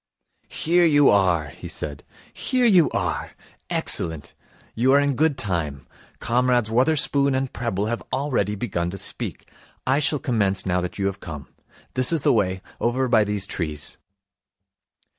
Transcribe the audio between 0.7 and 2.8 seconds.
you are,' he said. 'Here